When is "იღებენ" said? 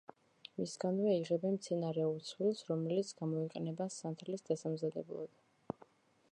1.17-1.57